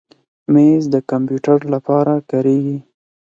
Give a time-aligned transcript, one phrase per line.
[0.53, 2.77] مېز د کمپیوټر لپاره کارېږي.